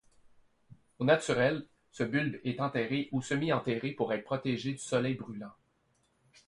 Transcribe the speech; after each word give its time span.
Au 0.97 1.05
naturel, 1.05 1.67
ce 1.91 2.01
bulbe 2.03 2.39
est 2.43 2.59
enterré 2.59 3.07
ou 3.11 3.21
semi-enterré 3.21 3.91
pour 3.91 4.11
être 4.13 4.23
protégé 4.23 4.71
du 4.71 4.79
soleil 4.79 5.13
brulant. 5.13 5.53